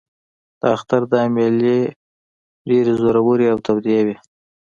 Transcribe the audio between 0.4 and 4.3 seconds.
د اختر دا مېلې ډېرې زورورې او تودې وې.